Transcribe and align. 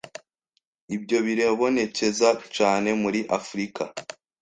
"Ibyo 0.95 1.17
biribonekeza 1.25 2.29
cane 2.55 2.89
muri 3.01 3.19
Afurika 3.37 3.83